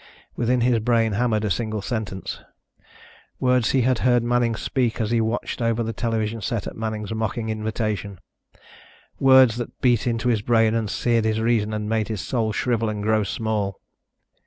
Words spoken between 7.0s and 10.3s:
mocking invitation. Words that beat into